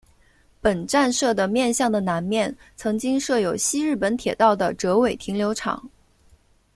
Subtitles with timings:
[0.61, 5.91] 本站舍的面向的南面曾经设有西日本铁道的折尾停留场。